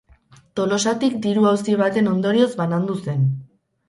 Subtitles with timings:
[0.59, 3.29] Tolosatik diru-auzi baten ondorioz banandu zen.